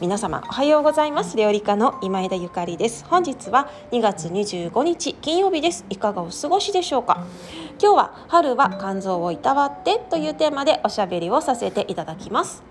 [0.00, 1.36] 皆様おはようございます。
[1.36, 3.04] 料理家の今枝ゆかりです。
[3.04, 5.84] 本日は2月25日金曜日です。
[5.90, 7.26] いかがお過ごしでしょうか？
[7.78, 12.62] 今日は春は肝臓をいたわってというテーマでおしゃべりをさせていただきます。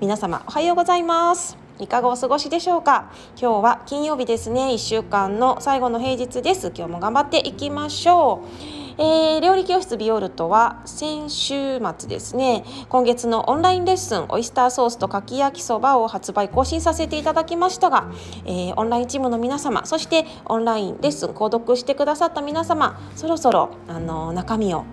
[0.00, 1.58] 皆様おはようございます。
[1.80, 3.10] いかがお過ごしでしょうか？
[3.36, 4.68] 今日は金曜日ですね。
[4.68, 6.72] 1週間の最後の平日です。
[6.72, 8.85] 今日も頑張っていきましょう。
[8.98, 18.10] えー、料理教室ビオルトは先週末ですね今月のオンラインレッスンオイスターソースとかき焼きそばを発売更新させていただきましたが、
[18.46, 24.84] えー、オンラインチームの皆様そしてオンラインレッスン購読してくださった皆様そろそろあの中身を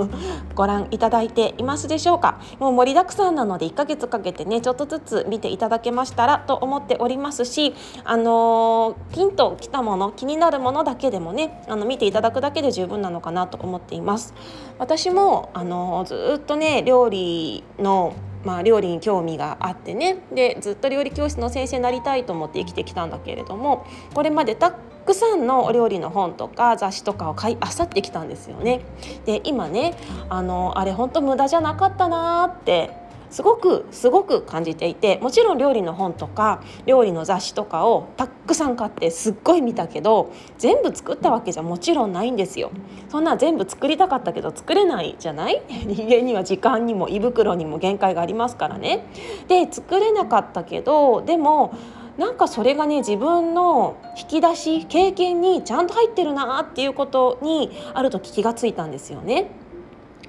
[0.54, 2.38] ご覧いただいていますでしょうか。
[2.58, 14.34] もう盛りだくさんなので1ヶ月かけてねちょっとずつ見ていただけましたらと思っておりますしあのピンときたもの気になるものだけでもねあの見ていただくだけで十分なのかなと思っています
[14.78, 28.82] 私もあのずっとね料理のまあ、料理に興味があってねでずっと料理教室の先生になりたいと思って生きてきたんだけれどもこれまでたくさんのお料理の本とか雑誌とかを買い漁ってきたんですよね。
[29.24, 29.96] で今ね
[30.28, 32.90] あのあれ本当無駄じゃなかったなって
[33.36, 42.70] すごくすごく感じていてもちろん料理の本とか料理の雑誌とかをたくさん買ってすっごい見たけど全部作ったわけじゃもちろんないんですよ。
[43.10, 45.60] そんな全部作りたかったけど作れないじゃない？
[45.68, 49.04] 人間には時間にも胃袋にも限界がありますからね。
[49.48, 51.74] で作れなかったけどでも
[52.16, 59.50] なんかそれがね自分の引き出し経験にちゃんと入ってるなっていうことにある時気がついたんですよね。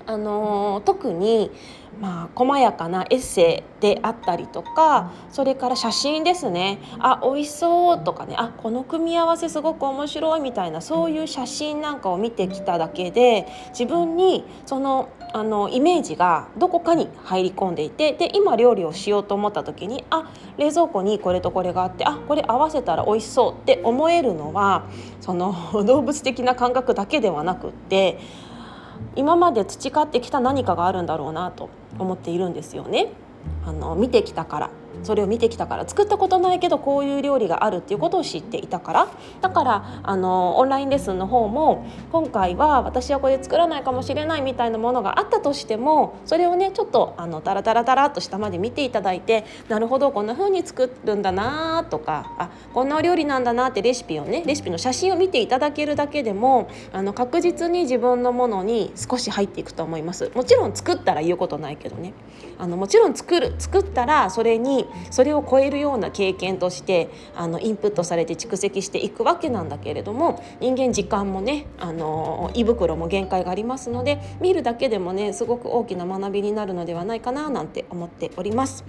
[0.06, 1.52] あの、特に
[2.00, 6.80] まあ、細やかなエッセイであったりとかそれから写真ですね。
[7.00, 8.36] あ美味しそうとかね。
[8.38, 24.86] あこの組み合わせすごく面白いみたいなそういう写真なんかを見てきただけで自分にそのあのイメージがどこかに入り込んでいてで今料理をしようと思った時にあ冷蔵庫にこれとこれがあってあこれ合わせたら美味しそうって思えるのは
[25.20, 28.20] その動物的な感覚だけではなくって
[29.16, 33.10] 今まで培ってきた何かがあるんだろうなと思っているんですよね。
[33.66, 34.70] あの見てきたから
[35.04, 39.08] それを見てきたから作ったことないけどこういう料理があるっていうことを知っていたから。
[39.42, 60.32] だからあのオンラインレッスンの方も今回は私はこれ作らないかもしれないみたいなものがあったとしてもそれをねちょっとあのタラタラタラっと下まで見ていただいてなるほどこんな風に作るんだなとかあこんなお料理なんだなってレシピをねレシピの写真を見ていただけるだけでもあの確実に自分のものに少し入っていくと思います。
[60.34, 62.14] もちろん作ったら言うことないけどね。
[62.60, 78.84] あのもちろん作る作ったらそれにそれを超えるような経験としてあのインプットされて蓄積していくわけなんだけれども人間時間もねあの胃袋も限界がありますので見るだけでもねすごく大きな学びになるのではないかななんて思っております。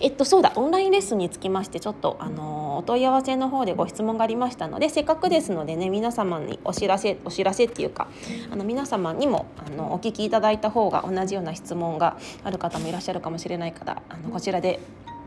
[0.00, 8.08] えっとそうだオンラインレッスンにつきましてちょっとあのお問い合わせの方でご質問がありましたのでせっかくですのでね皆様にお知らせお知らせっていうか
[8.50, 14.80] あの皆様にもあのお聞きいただいた方が同じような質問がある方もいらっしゃるかもしれないからあのこちらで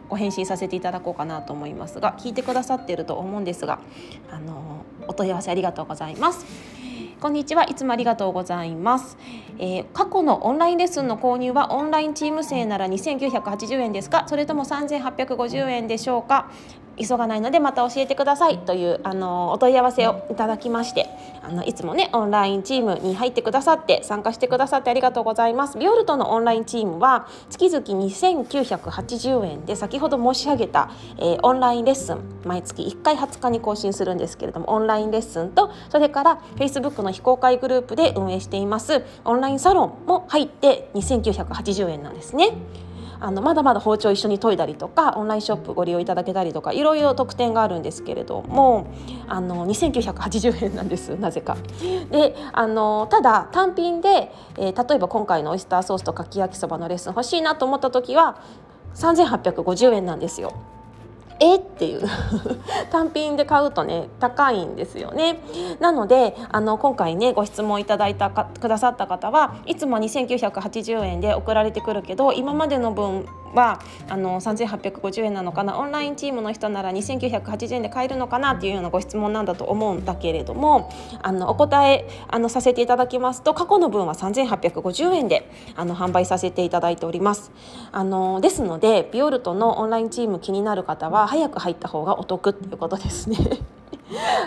[0.09, 3.79] ご返信させていただこうかなと思いますが聞いてくださっていると思うんですが
[4.29, 6.80] あのお問い合わせありがとうございます。
[7.21, 7.65] こんにちは。
[7.65, 9.15] いつもありがとうございます、
[9.59, 14.23] えー、過去のオンラインレッスンの購入はオンラインチーム生なら2980円ですか？
[14.27, 16.49] それとも3850円でしょうか？
[17.05, 21.09] 急がないのでまた教えてくださいというあのお問い合わせをいただきまして
[21.41, 42.51] あのいつもねオンラインチームに入ってくださって参加してくださってありがとうございますビオルトのオンラインチームは月々2980円で先ほど申し上げた、えー、オンラインレッスン毎月1回20日に更新するんですけれどもオンラインレッスンとそれから Facebook の非公開グループで運営していますオンラインサロンも入って2980円なんですね。
[43.21, 48.87] あのまだまだ包丁一緒に研いだりとかオンラインショップご利用いただけたりとかいろいろ特典があるんですけれども
[49.27, 51.55] あの2980円なんです なぜか。
[52.09, 58.37] であのただ単品で、えー、例えば今回のオイスターソースとかき焼きそばのレッスン欲しいなと思った時は
[58.95, 60.53] 3850円なんですよ。
[61.41, 61.55] え？
[61.55, 62.01] っていう。
[62.91, 65.39] 単品で買うとね高いんですよね。
[65.79, 75.77] なのであの今回ねご質問いただいたかくださった方はいつも2980円で送られてくるけど今までの分はあの3850円なのかな？
[75.77, 80.89] オンラインチームの人なら2980円で買えるのかなっていうようなご質問なんだと思うんだけれども
[81.21, 87.51] あのお答えあのさせていただきますと過去の分は3850円であの販売させていただいております。
[87.91, 93.37] あのですのでビオルトのオンラインチーム気になる方は早く入った方がお得っていうことですね。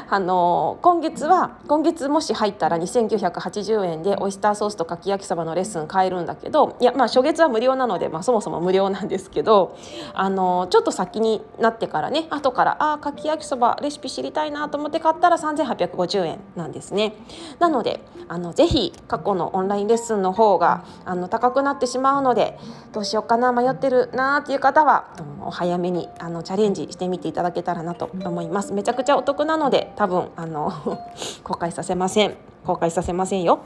[0.09, 9.77] あの今月は今月もし入ったら2980円でオイスターソースとかき焼きそばのレッスン買えるんだけどいやまあ初月は無料なので、まあ、そもそも無料なんですけど
[10.13, 17.15] あのちょっと先になってからね後からあかき焼きそばレシピ知りたいなと思って買ったら3850円なんですね。
[17.59, 22.59] なのであのぜひ過去のオンラインレッスンの方があの高くなってしまうので
[22.93, 25.09] どうしようかな迷ってるなっていう方は
[25.47, 28.73] お早めにあのチャレンジしてみていただけたらなと思います。
[28.73, 30.73] めちゃくちゃお得なので多分あの
[31.43, 33.61] 公開させません公開させませんよ。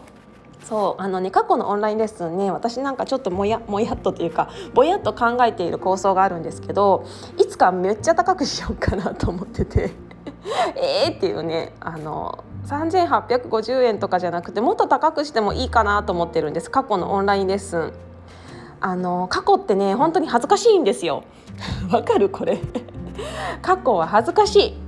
[0.64, 7.04] そうあのね過去のオンラインレッスンね私なんかちょっともやもやっとというかぼやっと考えている構想があるんですけど
[7.38, 9.92] いつかめっちゃ高くしようかなと思ってて
[10.76, 17.92] えーっていうねあの3850円とかじゃなくてもっと高くしてもいいかなと思ってるんです過去のオンラインレッスン。
[18.80, 21.24] あの過去ってね本当に恥ずかしいんですよ。
[21.90, 22.60] わかるこれ
[23.62, 24.78] 過去は恥ずかし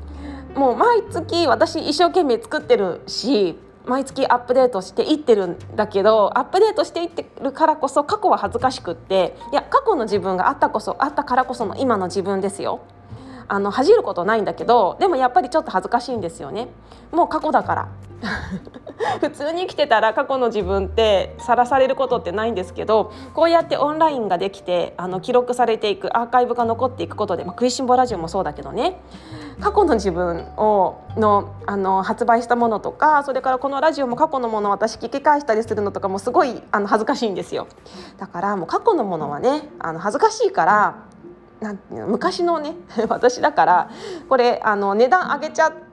[0.54, 12.80] いもう毎月私一生懸命作ってるし毎月アップデートしていってるんだけどアップデートしていってるからこそ過去は恥ずかしくっていや過去の自分があったこそあったからこその今の自分ですよ。
[13.50, 16.68] あの恥じることないんだけどでもやっぱりちょっと恥ずかしいんですよね。
[17.10, 17.88] もう過去だから。
[19.20, 29.00] 普通に生きてたら過去の自分ってさらされることってないんですけどこうやってオンラインができてあの記録されていくアーカイブが残っていくことで、まあ、食いしん坊ラジオもそうだけどね。
[29.60, 37.66] 過去の自分をのあの発売したものとかそれからこのラジオも過去のものを私聞き返したりするのとかもすごいあの恥ずかしいんですよ。
[38.18, 41.09] だからもう過去のものはねあの恥ずかしいから
[41.60, 42.74] なん昔のね
[43.08, 43.90] 私だから
[44.28, 45.89] これあの値段上げちゃって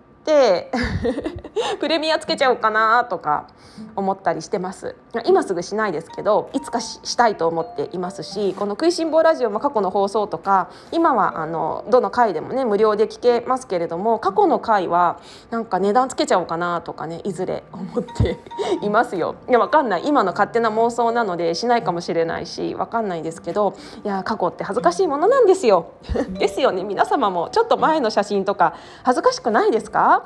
[1.80, 3.48] プ レミアつけちゃおうかなとか
[3.96, 4.96] 思ったりしてます
[5.26, 15.18] 今すぐしないですけどいつかしたいと思っていますしこの「食いしん坊ラジオ」も過去の放送とか今はあのどの回でもね無料で聞けますけれども過去の回は
[15.50, 18.40] なんか値段つけちゃおうかなとかねいずれ思って
[18.82, 19.36] いますよ。
[19.48, 25.86] いやわかんない今の勝手な妄想なのでしないかもしれないしわかんないですけどいや過去って恥ずかしいものなんですよ。
[26.38, 30.17] ですよね皆様もちょっと前の写真とか恥ずかしくないですか？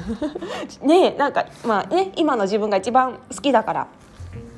[0.82, 3.86] ねなんかまあね今の自分が一番好きだから。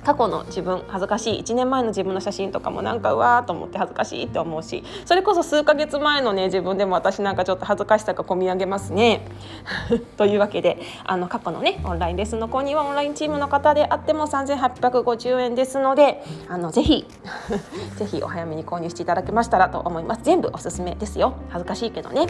[0.05, 9.27] 過去の自分恥ずかしい1年前の自分の写真とかもなんかうわーと思って恥ずかしいって思うしそれこそ数ヶ月前のね自分でも私なんかちょっと恥ずかしさがこみ上げますね。
[10.17, 17.07] というわけであの過去のねオンラインレッスンの購入はオンラインチームの方であっても3850円ですのであのぜひ
[17.97, 20.21] ぜひお早めに購入していただけましたらと思います。
[20.23, 21.35] 全部おすすめですよ。
[21.49, 22.27] 恥ずかしいけどね。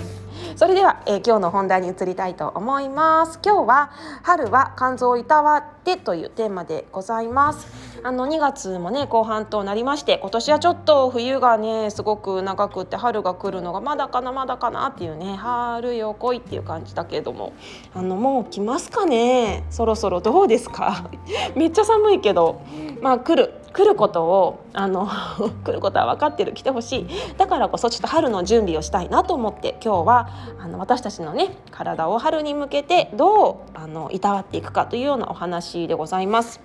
[0.56, 3.40] それでは、えー、今日の本題に移りたいと思います。
[3.44, 3.90] 今日は
[4.22, 7.66] 春は肝臓をいたわってというテーマでございます。
[8.02, 17.52] あの2月もね後半となりまして今年はちょっと冬がねすごく長くって春が来るのがまだかなまだかなっていうね春よ来いっていう感じだけども
[17.94, 19.64] あのもう来ますかね？
[19.70, 21.10] そろそろどうですか？
[21.54, 22.62] めっちゃ寒いけど
[23.02, 23.52] まあ来る。
[23.74, 25.08] 来ることをあの
[25.64, 27.06] 来ることは分かってる来てほしい
[27.36, 30.28] だからこそちょっと春の準備をしたいなと思って今日は
[30.62, 36.60] あの私たちのね体を春に向けてどうあのいたわっていくかというようなお話でございます。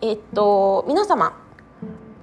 [0.00, 1.34] えっと皆様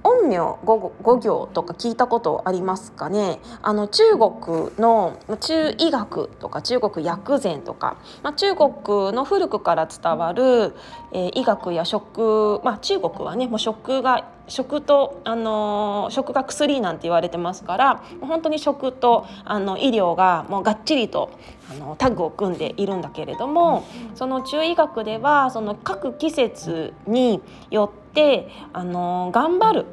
[0.02, 3.40] 陰陽五行とか聞いたことありますかね？
[3.62, 10.74] あの中国の中医学とか中国薬膳とか、まあ、中国の古くから伝わる、
[11.12, 21.30] えー、医学や食、まあ、中国はねもう食が食と、あの食が薬なんて言われてますから本当に食とあの医療がもうがっちりと
[21.70, 29.86] あのタッグを組んでいるんだけれどもその中医学ではその各季節によってあの頑張る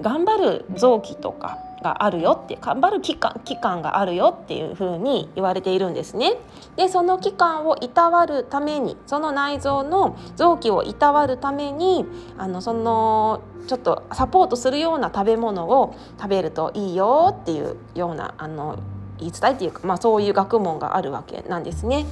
[0.00, 6.34] 頑張る臓器とかがあるよって頑張る期間期間があるよっていうふうに言われているんですね。
[6.76, 12.04] でその期間をいたわるためにその内臓の臓器をいたわるために
[12.38, 18.78] あのそのちょっとサポートするような食べ物を食べるといいよっていうようなあの
[19.18, 22.04] 言い伝えっていうか、まあ、そういう学問があるわけなんですね。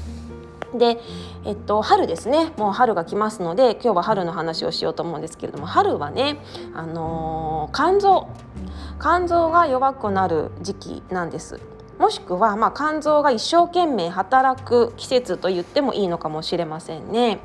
[0.78, 0.98] で、
[1.44, 6.38] えっと、春ですねもう春が来ますので今日は春の話をしようと思うんですけれども春はね、
[6.74, 8.28] あのー、肝臓
[9.00, 11.60] 肝臓が弱くなる時期なんです。
[11.98, 17.40] もしくは、ま、肝臓が一生懸命働く季節と言ってもいいのかもしれませんね。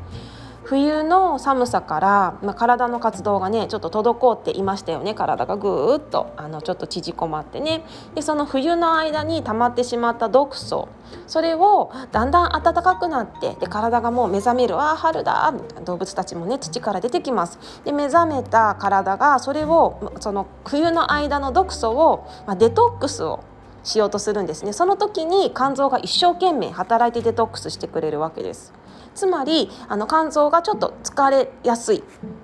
[0.70, 5.16] 冬の寒さから、まあ、体の活動がねちょっと滞っていましたよね。
[5.16, 7.84] 体がぐーっとあのちょっと縮こまってね。
[8.14, 10.88] でその冬の間に溜まってしまった毒素
[11.26, 15.52] それをだんだん暖かくなってで体がもう目覚める「あ春だ」
[15.86, 17.58] 動物たちもね土から出てきます。
[17.84, 23.40] で目覚めた体がそれをその冬の間の毒素を、まあ、デトックスを
[23.84, 24.74] しようとするんですね。
[24.74, 28.72] その時に肝臓が一生懸命働いてデトックスしてくれるわけです。
[29.16, 32.02] つまりあの肝臓がちょっと疲れやすいっ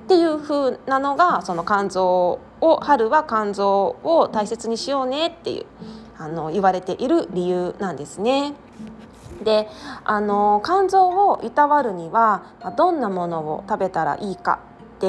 [0.08, 5.66] ていう風なのがその肝臓を春は肝臓を大切にしようねっていう
[6.18, 8.54] あの言われている理由なんですね。
[9.44, 9.68] で
[10.06, 12.44] あの肝臓をいたわるには
[12.78, 14.60] どんなものを食べたらいいか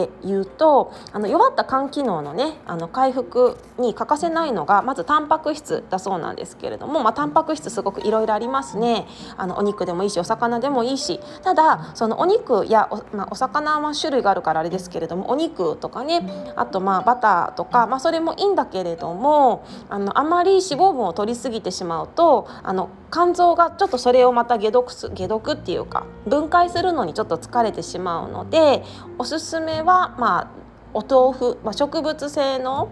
[0.05, 9.07] っていうとあの弱った肝機能のねあの回復に欠かせないのがまずタンパク質だそうなんですけれども、まあ、タンパク質すごくいろいろありますね。
[9.37, 11.21] あのお肉でもいいしお魚でもいいし。
[11.43, 28.83] ただそのお肉やお,、まあ、お魚は種類があるからあれですけれどもお肉とかねあとまあバターとか、まあ、それもいいんだけれどもあのあまり脂肪分を取りすぎてしまうとあの肝臓がちょっとそれをまた解毒す解毒っていうか分解するのにちょっと疲れてしまうので
[29.19, 30.49] おすすめはまあ
[30.93, 32.91] お豆腐、まあ、植物性の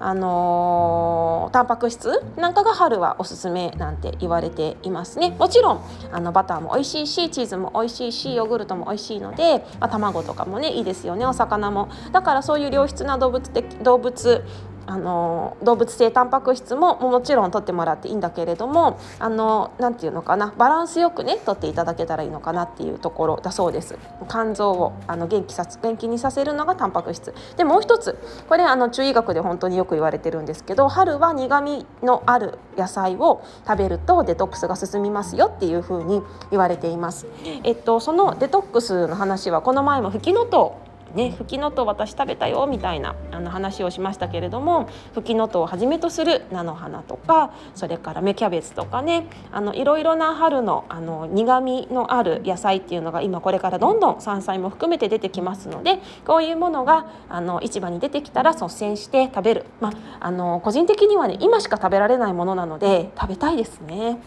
[0.00, 5.30] あのー、タンパク質なんかが春はおすすめなんて言われていますね。
[5.30, 5.80] もちろん
[6.12, 11.26] あのバターも美味しいしチーズも美味しいしヨーグルトも美味しいので、まあ、卵とかもねいいですよね。
[11.26, 11.88] お魚も。
[12.12, 14.44] だからそういう良質な動物的動物
[14.88, 23.98] あの動物性タンパク質ももちろん取ってもらっていいんだけれどもあのなていうのかなバランスよくね取っていただけたらいいのかなっていうところだそうです。
[24.30, 27.34] 肝臓をあの元気さ元気にさせるのがタンパク質。
[27.58, 28.18] でもう一つ
[28.48, 37.26] これあの中医学で本当によく言われてるんですけど春は苦みのある野菜を食べるとデトックスが進みますよっていうふうに言われています。
[37.62, 64.18] えっとそのデトックスの話はこの前もフキノトウね、フキノトウ私食べたよみたいなあの話をしましたけれどもフキノトウをはじめとする菜の花とかそれから芽キャベツとかねあのいろいろな春のあの苦みのある野菜っていうのが今これからどんどん山菜も含めて出てきますのでこういうものがあの市場に出てきたら率先して食べる、まあ、の個人的にはね今しか食べられないものなので食べたいですね。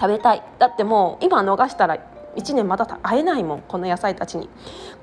[0.00, 0.42] 食べたい。
[0.58, 1.98] だってもう今逃したら
[2.36, 4.48] 1年また会えないもんこの野菜たちに。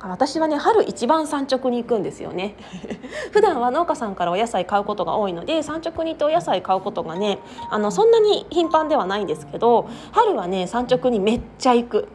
[0.02, 2.56] 私はね春一番産直に行くんですよね。
[3.32, 12.08] 普段は農家さんからお野菜買うことが多いので産直に行ってお野菜買うことがねあのそんなに頻繁ではないんですけど春はね産直にめっちゃ行く。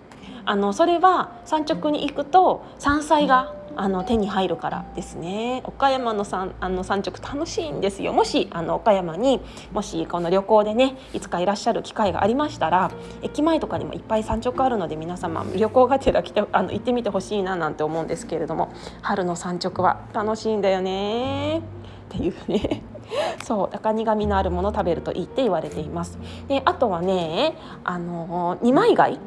[0.47, 5.63] あのそれは産直に行くと山菜があの手に入るからですね。
[5.65, 8.13] 岡山の産あの産直楽しいんですよ。
[8.13, 9.41] もしあの岡山に
[9.73, 12.91] もしこの旅行でねいつかいらっしゃる機会がありましたら
[13.23, 21.59] 駅前とかにもいっぱい産直あるので皆様旅行がてら来てあの行ってみてほしいななんて思うんですけれども春の産直は楽しいんだよね。
[21.59, 21.63] っ
[22.09, 22.83] ていうね。
[23.45, 26.19] そう高苦みのあるものを食べるといいって言われています。
[26.49, 29.19] であとはねあの二枚貝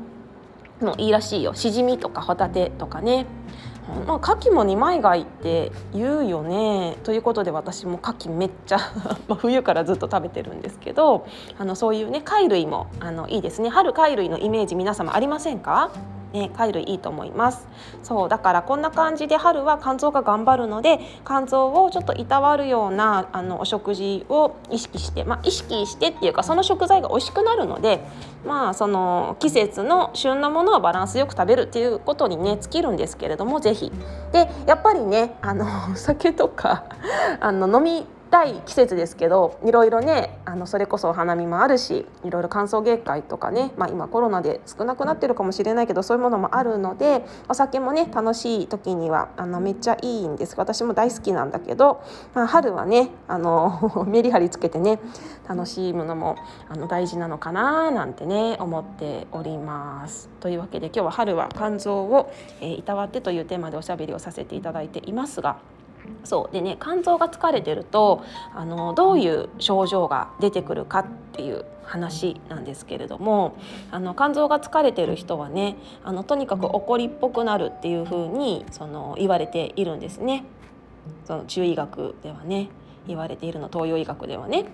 [0.81, 1.53] もいいらしいよ。
[1.53, 3.25] しじみとかホタテとかね。
[4.05, 6.97] まあ、牡蠣も二枚貝って言うよね。
[7.03, 8.79] ということで私も牡蠣めっちゃ
[9.37, 11.25] 冬からずっと食べてるんですけど
[11.57, 13.69] あのそういうね貝類もあのいいですね。
[13.69, 15.89] 春貝類のイメージ皆様ありませんか？
[16.33, 17.67] ね、貝類いいと思います。
[18.03, 28.01] そうだからこんな感じで春は肝臓が頑張るので肝臓をちょっといたわるようなあのお食事を意識して、まあ、意識してっていうかその食材が美味しくなるので
[28.45, 33.91] まあその季節の旬のものはバランスよく食べるっていうことにね尽きるんですけれども是非
[34.31, 36.85] でやっぱりねあのお酒とか
[37.39, 52.03] あの飲みたい季節ですけどいろいろねあのそれこそお花見もあるしいろいろ歓送迎会とかね、まあ、今コロナで少なくなってるかもしれないけどそういうものもあるのでお酒もね楽しい時にはあのめっちゃいいんです私も大好きなんだけど、
[52.33, 54.99] まあ、春はねあの メリハリつけてね
[55.47, 56.35] 楽しいものも
[56.69, 60.29] あの大事なのかななんてね思っております。
[60.39, 62.31] というわけで今日は春は肝臓を、
[62.61, 65.57] えー、いたわってというテーマでおしゃべりをさせていただいていますが。
[66.23, 68.23] そうでね肝臓が疲れてると
[68.53, 73.55] あのどういう症状が出てくるかっていう話なんですけれども
[73.91, 80.43] あの肝臓が疲れてる人はねあのとにかく怒りっぽくなるっていう風にその言われているんですね
[81.25, 82.69] その中医学ではね
[83.07, 84.65] 言われているの東洋医学ではね。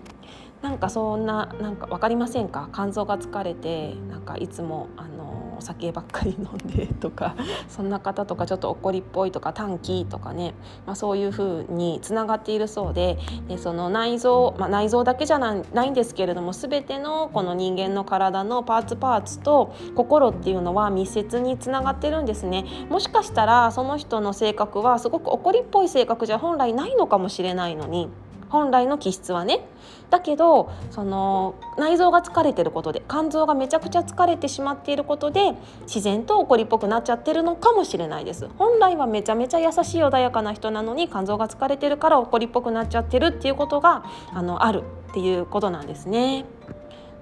[0.64, 2.70] なんかそんななんか分かりませんか？
[2.74, 7.36] 肝臓が疲れてなんかいつもあのお酒ばっかり飲んでとか
[7.68, 10.54] そんな方とかちょっと怒りっぽいとか短気とかね、
[10.86, 13.18] まあ、そういう風につながっているそうで
[13.48, 15.54] でその内臓、まあ、内臓だけじゃな
[15.86, 22.66] いんですけれども全てのこの人間の体のパーツパーツと心っていうのは密接につながってるんですね。
[22.90, 28.10] もしかしたらその人の性格はすごく怒りっぽい性格じゃ本来ないのかもしれないのに
[28.54, 29.62] 本来の気質はね
[30.12, 46.46] だけどその内臓が疲れてることで肝臓がめちゃくちゃ疲れてしまっていることで自然と怒りっぽくなっちゃってるのかもしれないです本来はめちゃめちゃ優しい穏やかな人なのに肝臓が疲れてるから怒りっぽくなっちゃってるっていうことがあのあるっていうことなんですね。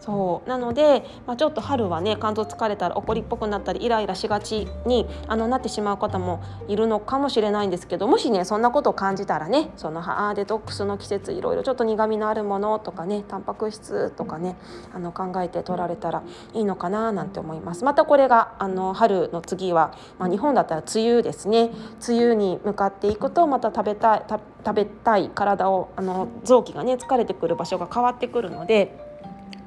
[0.02, 14.58] そうなので、まあ、ちょっと春はね肝臓疲れたら怒りっぽくなったりイライラしがちにあのなってしまう方もいるのかもしれないんですけどもしねそんなことを感じたらねそのあデトックスの季節いろいろちょっと苦みのあるものとかねタンパク質とかね
[14.92, 16.24] あの考えて取られたら
[16.56, 17.86] いいのかななんて思います。
[17.86, 21.70] またこれがあの春の次は、まあ、日本だったら梅雨ですね
[22.08, 29.11] 梅雨に向かっていくとまた食べたい食べたい体をあの臓器がね疲れてくる場所が変わってくるので。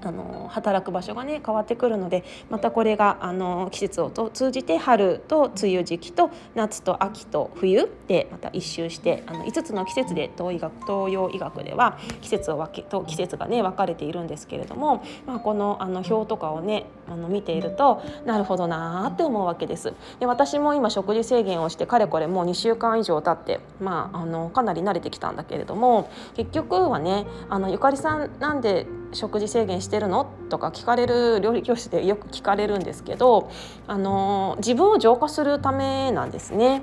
[0.04, 19.92] あの働く場所がね変わってくるのでまたこれがあの季節をと通じて春と梅雨時期と夏と秋と冬でまた一周してあの5つの季節で東医学東洋医学では季節を分けと季節がね分かれているんですけれども、まあ、このあの表とかをねあの見ているとなるほどなって思うわけです。
[20.20, 30.26] で私も今食事制限をしてかれこれもう2週間以上経って、まあ、あのかなり慣れてきたんだけれども結局はねあのゆかりさんなんで食事制限してるの？
[30.50, 33.50] とか聞かれる料理教室でよく聞かれるんですけど
[33.86, 36.82] あの自分を浄化するためなんですね。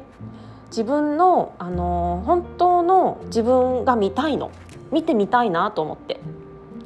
[0.68, 4.52] 自分のあの本当の自分が見たいの
[4.92, 6.20] 見てみたいなと思って。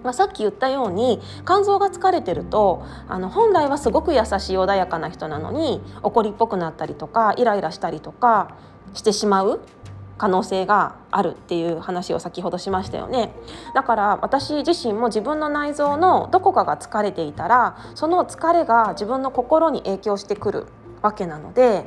[0.03, 8.55] まあ、さっき言ったように肝臓が疲れてるとあの本来はすごく優しい穏やかな人なのに怒りっぽくなったりとかイライラしたりとか
[8.93, 9.61] してしまう
[10.17, 13.31] 可能性があるっていう話を先ほどしましたよね。
[13.73, 20.67] だから私自身も自分の内臓のどこかが疲れていたらその疲れが自分の心に影響してくる
[21.01, 21.85] わけなので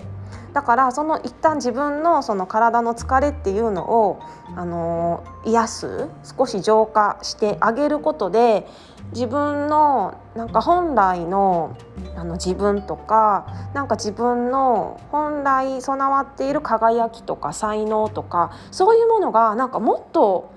[0.53, 4.21] だからその一旦自分のその体の疲れっていうのを
[4.57, 6.07] あの癒す
[6.37, 8.67] 少し浄化してあげることで
[9.13, 11.77] 自分のなんか本来の
[12.17, 20.53] あの自分とかなんか自分の本来備わっている輝きとか才能とかそういうものがなんかもっと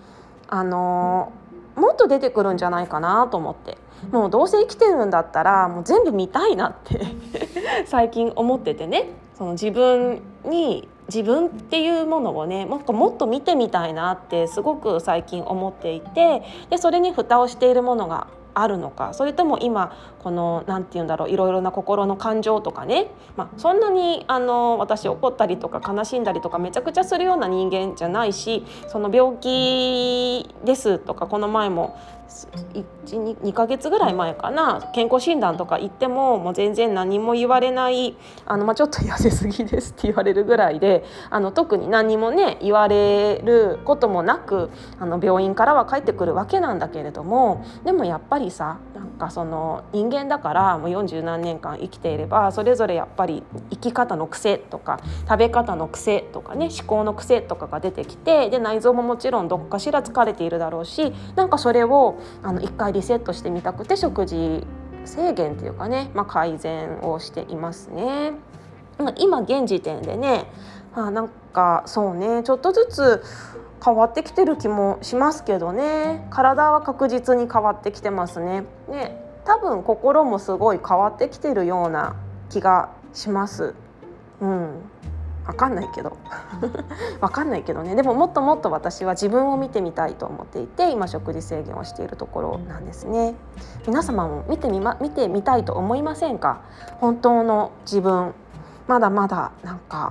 [0.47, 1.31] あの
[1.75, 3.77] もっと出てくるんじゃないかなと思って。
[4.09, 7.05] もうどうせ生きてるんだったらもう全部見たいなって
[7.85, 9.09] 最近思っててね。
[9.35, 16.41] その自分に自分っていうものをねもっともっと見てみたいなってすごく最近思っていて。
[16.71, 19.13] でそれに蓋をしているものがあるのか。
[19.13, 31.97] それとも今この何て言うんだろういろいろな心の感情とかね、まあ、そんなにあの私怒ったりとか悲しんだりとかめちゃくちゃするような人間じゃないしその病気ですとかこの前も
[33.05, 34.89] 2, 2ヶ月ぐらい前かな。
[34.93, 38.15] 健康診断とか行ってももう全然何も言われない
[38.45, 64.65] あの、まあ、ちょっと痩せすぎですって言われるぐらいであの特に何もね言われることもなくあの病院からは帰ってくるわけなんだけれどもでもやっぱりさなんかその人間だからもう40何年間生きていればそれぞれやっぱり生き方の癖とか食べ方の癖とかね思考の癖とかが出てきてで内臓ももちろんどっかしら疲れているだろうしなんかそれをあの一回リセットしてみたくて食事
[65.05, 68.33] 制限っていうかね、まあ、改善をしていますね。
[69.17, 70.45] 今現時点でね、
[70.95, 73.23] まあ、なんかそうねちょっとずつ
[73.83, 78.63] 変わってきてる気もしますけどね体は確実に変わってきてますね。
[78.87, 82.15] ね多分心もすごい変わってきてるような
[82.49, 83.73] 気がします。
[84.39, 84.90] うん、
[85.47, 86.17] わかんないけど。
[87.19, 87.95] わかんないけどね。
[87.95, 93.35] でももっともっと私は自分を見てみたいと思っていて今食事制限をしているところなんですね。
[93.87, 96.61] 皆様も見てみま見てみたいと思いませんか？
[96.99, 98.33] 本当の自分。
[98.87, 100.09] まだまだなんか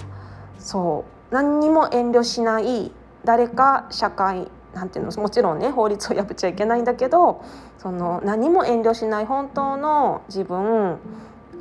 [0.58, 1.34] そう。
[1.34, 2.92] 何にも遠慮しない
[3.24, 7.42] 誰か社会なんていうのもちろんね法律を破っちゃいけないんだけど
[7.78, 10.98] その何も遠慮しない本当の自分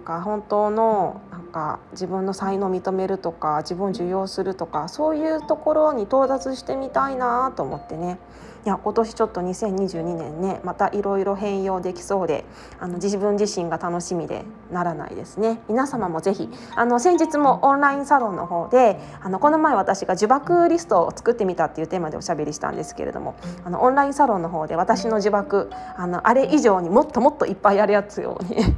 [0.06, 8.20] が本当のか自分の才能を認めるとか自分を受容するとかそういうところに到達してみたいなと思ってね。
[8.66, 12.44] いや今年ちょっと2022年ねまたいろいろ変容できそうで
[12.78, 15.62] あの自分自身が楽しみでならないですね。
[15.70, 28.76] 皆様もぜひあの先日もオンラインサロンの方であのこの前私が呪縛リストを作ってみたっていうテーマでおしゃべりしたんですけれどもあのオンラインサロンの方で私の呪縛あのあれ以上にもっともっといっぱいやるやつをね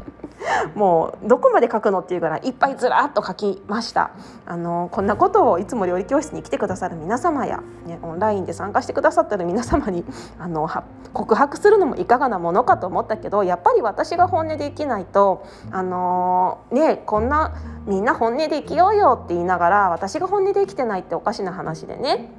[0.76, 4.12] もうどこまで書くのっていうぐらいいっぱいずらっと書きました。
[4.46, 10.04] あのこんなことをいつも料理教室に来てくださる皆様や、ね、オンラインで参加してくださってる皆様に
[10.40, 10.70] あの
[11.14, 17.54] 告白するのもいかがなものかと思ったけどやっぱり私が本音で生きないとあのねこんな
[17.86, 22.30] みんな本音で生きようよって言いながら私が本音で生きてないっておかしな話でね。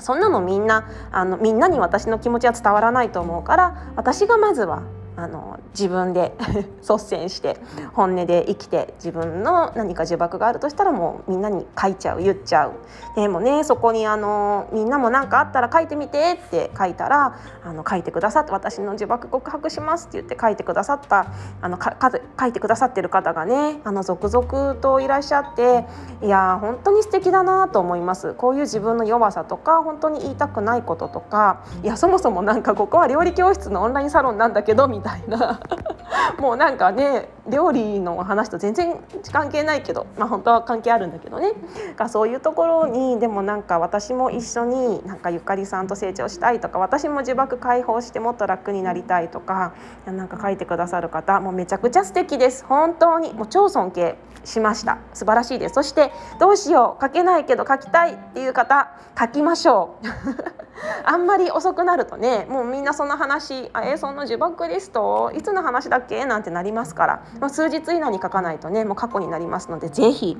[0.00, 4.82] そんなのみんなあのみんなに私の気持ちは伝わらないと思うから私がまずは
[5.18, 6.32] あの自分で
[6.80, 7.56] 率先して
[7.92, 12.72] 本音で生きて自分の何か呪縛があるとしたらもうみんなに書いちゃう言っちゃう。
[13.16, 21.26] でもねそこにあのみんなも何かあったら書いてみてって書いたらあの書いてくださって私の呪縛告白しますって言って書いてくださった
[21.60, 21.96] あのか
[22.38, 25.84] 書いてくださってる方がねあの続々といらっしゃって
[26.22, 28.34] いや本当に素敵だなと思います。
[28.34, 35.07] こういう自分の弱さとか本当に言いたくないこととかいやそもそもなんかここは料理教室のオンラインサロンなんだけどみたいな。
[35.08, 35.60] たいな。
[36.38, 38.96] もうなんかね料理の話と全然
[39.32, 41.52] 関係ないけどまあ本当は関係あるんだけどね。
[41.96, 49.72] がそういうところにでもなんか私も一緒になんかゆかりさんと成長したいとか私も呪縛解放してもっと楽になりたいとか
[50.06, 52.64] なんか書いてくださる方もうめちゃくちゃ素敵です。
[52.68, 53.32] 本当に。
[53.32, 54.98] もう超尊敬しました。
[55.14, 55.74] 素晴らしいです。
[55.74, 57.02] そしてどうしよう。
[57.02, 60.57] 書けないけど書きたいっていう方書きましょう。
[61.04, 65.32] あんまり遅くなるとねもうみんなその話あえその呪縛リスト？
[65.34, 66.24] いつの話だっけ？
[66.24, 70.36] なんてなりますから、まあ、数日以内に書かないとねもう過去になりますので是非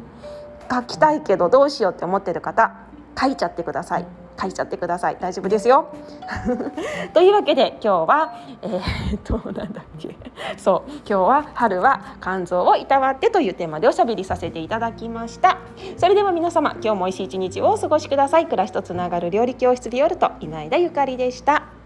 [0.71, 2.75] 書きたいけどどうしようって思ってる方
[3.21, 4.07] 書いちゃってください。
[4.41, 5.17] 書いちゃってください。
[5.21, 5.89] 大丈夫ですよ。
[7.13, 10.15] というわけで今日はえー、っとなんだっけ。
[10.57, 10.91] そう。
[10.99, 15.59] 今日は春は肝臓をいたわってというテーマでおしゃべりさせていただきました。
[15.97, 18.45] それでは皆様今日も美味しい一日をお過ごしください。
[18.45, 21.78] 暮らしとつながる料理教室で夜と今枝ゆかりでした。